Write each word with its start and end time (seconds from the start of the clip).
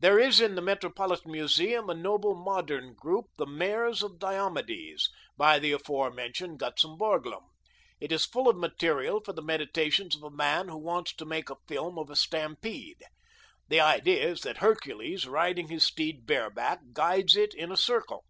There 0.00 0.18
is 0.18 0.42
in 0.42 0.56
the 0.56 0.60
Metropolitan 0.60 1.32
Museum 1.32 1.88
a 1.88 1.94
noble 1.94 2.34
modern 2.34 2.92
group, 2.92 3.28
the 3.38 3.46
Mares 3.46 4.02
of 4.02 4.18
Diomedes, 4.18 5.08
by 5.38 5.58
the 5.58 5.72
aforementioned 5.72 6.58
Gutzon 6.58 6.98
Borglum. 6.98 7.44
It 7.98 8.12
is 8.12 8.26
full 8.26 8.50
of 8.50 8.58
material 8.58 9.22
for 9.24 9.32
the 9.32 9.40
meditations 9.40 10.14
of 10.14 10.22
a 10.22 10.30
man 10.36 10.68
who 10.68 10.76
wants 10.76 11.14
to 11.16 11.24
make 11.24 11.48
a 11.48 11.56
film 11.66 11.98
of 11.98 12.10
a 12.10 12.16
stampede. 12.16 13.02
The 13.68 13.80
idea 13.80 14.22
is 14.28 14.42
that 14.42 14.58
Hercules, 14.58 15.26
riding 15.26 15.68
his 15.68 15.82
steed 15.86 16.26
bareback, 16.26 16.80
guides 16.92 17.34
it 17.34 17.54
in 17.54 17.72
a 17.72 17.76
circle. 17.78 18.26